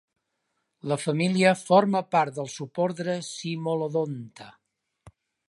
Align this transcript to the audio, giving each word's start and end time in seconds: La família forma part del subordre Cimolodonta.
La 0.91 0.95
família 1.01 1.51
forma 1.59 2.01
part 2.15 2.39
del 2.39 2.49
subordre 2.55 3.19
Cimolodonta. 3.29 4.51